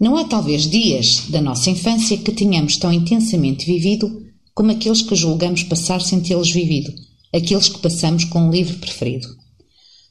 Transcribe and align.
Não 0.00 0.16
há 0.16 0.24
talvez 0.24 0.70
dias 0.70 1.24
da 1.28 1.40
nossa 1.40 1.70
infância 1.70 2.16
que 2.16 2.30
tenhamos 2.30 2.76
tão 2.76 2.92
intensamente 2.92 3.66
vivido 3.66 4.22
como 4.54 4.70
aqueles 4.70 5.02
que 5.02 5.16
julgamos 5.16 5.64
passar 5.64 6.00
sem 6.00 6.20
tê-los 6.20 6.52
vivido, 6.52 6.92
aqueles 7.34 7.68
que 7.68 7.80
passamos 7.80 8.24
com 8.24 8.42
um 8.42 8.50
livro 8.50 8.76
preferido. 8.78 9.26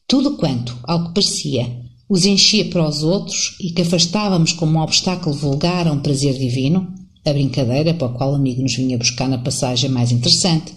Tudo 0.05 0.37
quanto, 0.37 0.77
ao 0.83 1.05
que 1.05 1.13
parecia, 1.13 1.69
os 2.09 2.25
enchia 2.25 2.65
para 2.65 2.87
os 2.87 3.03
outros 3.03 3.57
e 3.61 3.71
que 3.71 3.81
afastávamos 3.81 4.53
como 4.53 4.77
um 4.77 4.81
obstáculo 4.81 5.35
vulgar 5.35 5.87
a 5.87 5.91
um 5.91 5.99
prazer 5.99 6.37
divino, 6.37 6.93
a 7.25 7.33
brincadeira 7.33 7.93
para 7.93 8.07
a 8.07 8.11
qual 8.11 8.31
o 8.31 8.35
amigo 8.35 8.61
nos 8.61 8.75
vinha 8.75 8.97
buscar 8.97 9.27
na 9.27 9.37
passagem 9.37 9.89
mais 9.89 10.11
interessante, 10.11 10.73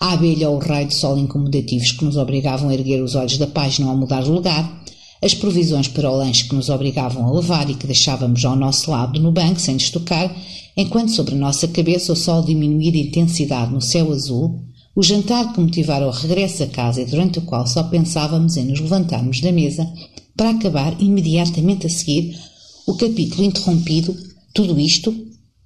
a 0.00 0.12
abelha 0.12 0.50
ou 0.50 0.56
o 0.56 0.60
raio 0.60 0.88
de 0.88 0.94
sol 0.94 1.16
incomodativos 1.16 1.92
que 1.92 2.04
nos 2.04 2.16
obrigavam 2.16 2.68
a 2.68 2.74
erguer 2.74 3.02
os 3.02 3.14
olhos 3.14 3.38
da 3.38 3.46
página 3.46 3.86
ou 3.86 3.92
a 3.92 3.96
mudar 3.96 4.22
de 4.22 4.30
lugar, 4.30 4.83
as 5.24 5.32
provisões 5.32 5.88
para 5.88 6.10
o 6.10 6.16
lanche 6.16 6.44
que 6.44 6.54
nos 6.54 6.68
obrigavam 6.68 7.26
a 7.26 7.32
levar 7.32 7.70
e 7.70 7.74
que 7.74 7.86
deixávamos 7.86 8.44
ao 8.44 8.54
nosso 8.54 8.90
lado 8.90 9.18
no 9.18 9.32
banco 9.32 9.58
sem 9.58 9.74
destocar, 9.74 10.30
enquanto 10.76 11.12
sobre 11.12 11.34
a 11.34 11.38
nossa 11.38 11.66
cabeça 11.66 12.12
o 12.12 12.16
sol 12.16 12.42
diminuía 12.42 12.92
de 12.92 13.00
intensidade 13.00 13.72
no 13.72 13.80
céu 13.80 14.12
azul, 14.12 14.60
o 14.94 15.02
jantar 15.02 15.54
que 15.54 15.60
motivara 15.60 16.06
o 16.06 16.10
regresso 16.10 16.62
a 16.62 16.66
casa 16.66 17.00
e 17.00 17.06
durante 17.06 17.38
o 17.38 17.42
qual 17.42 17.66
só 17.66 17.84
pensávamos 17.84 18.58
em 18.58 18.66
nos 18.66 18.80
levantarmos 18.80 19.40
da 19.40 19.50
mesa 19.50 19.90
para 20.36 20.50
acabar 20.50 20.94
imediatamente 21.00 21.86
a 21.86 21.90
seguir 21.90 22.38
o 22.86 22.94
capítulo 22.94 23.44
interrompido, 23.44 24.14
tudo 24.52 24.78
isto 24.78 25.14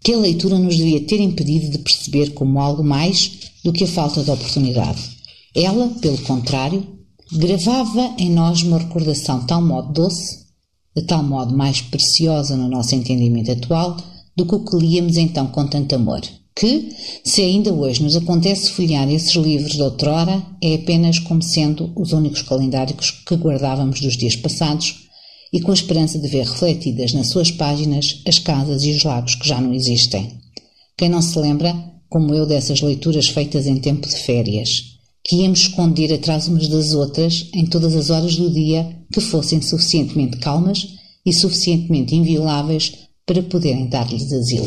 que 0.01 0.12
a 0.12 0.18
leitura 0.18 0.56
nos 0.56 0.77
devia 0.77 1.01
ter 1.01 1.20
impedido 1.20 1.68
de 1.68 1.79
perceber 1.79 2.30
como 2.30 2.60
algo 2.60 2.84
mais 2.84 3.51
do 3.65 3.73
que 3.73 3.82
a 3.82 3.88
falta 3.88 4.23
de 4.23 4.30
oportunidade. 4.30 5.01
Ela, 5.52 5.88
pelo 6.01 6.18
contrário, 6.18 6.98
gravava 7.32 8.14
em 8.18 8.30
nós 8.30 8.62
uma 8.62 8.78
recordação 8.78 9.45
tal 9.45 9.60
modo 9.60 9.92
doce, 9.92 10.46
de 10.96 11.02
tal 11.02 11.23
modo 11.23 11.56
mais 11.56 11.80
preciosa 11.80 12.56
no 12.56 12.68
nosso 12.68 12.95
entendimento 12.95 13.52
atual, 13.52 13.96
do 14.37 14.46
que 14.46 14.54
o 14.54 14.64
que 14.64 14.77
líamos 14.77 15.16
então 15.16 15.46
com 15.48 15.66
tanto 15.66 15.95
amor. 15.95 16.23
Que, 16.56 16.90
se 17.23 17.43
ainda 17.43 17.73
hoje 17.73 18.02
nos 18.02 18.16
acontece 18.16 18.71
folhear 18.71 19.09
esses 19.09 19.34
livros 19.34 19.73
de 19.73 19.82
outrora, 19.82 20.43
é 20.60 20.74
apenas 20.74 21.18
como 21.18 21.43
sendo 21.43 21.93
os 21.95 22.12
únicos 22.12 22.43
calendários 22.43 23.10
que 23.10 23.37
guardávamos 23.37 24.01
dos 24.01 24.16
dias 24.16 24.34
passados 24.34 25.06
e 25.52 25.60
com 25.60 25.71
a 25.71 25.74
esperança 25.74 26.18
de 26.18 26.26
ver 26.26 26.45
refletidas 26.45 27.12
nas 27.12 27.29
suas 27.29 27.51
páginas 27.51 28.23
as 28.26 28.38
casas 28.38 28.82
e 28.82 28.90
os 28.90 29.04
lagos 29.04 29.34
que 29.34 29.46
já 29.46 29.60
não 29.60 29.73
existem. 29.73 30.32
Quem 30.96 31.09
não 31.09 31.23
se 31.23 31.38
lembra, 31.38 31.74
como 32.09 32.34
eu, 32.34 32.45
dessas 32.45 32.80
leituras 32.80 33.29
feitas 33.29 33.66
em 33.66 33.76
tempo 33.76 34.09
de 34.09 34.16
férias, 34.16 34.98
que 35.29 35.37
íamos 35.37 35.60
esconder 35.60 36.10
atrás 36.15 36.48
umas 36.48 36.68
das 36.68 36.95
outras 36.95 37.51
em 37.52 37.66
todas 37.66 37.95
as 37.95 38.09
horas 38.09 38.34
do 38.34 38.51
dia 38.51 38.96
que 39.12 39.21
fossem 39.21 39.60
suficientemente 39.60 40.38
calmas 40.38 40.88
e 41.24 41.34
suficientemente 41.34 42.16
invioláveis 42.16 42.95
para 43.26 43.43
poderem 43.43 43.88
dar-lhes 43.88 44.32
asilo. 44.32 44.66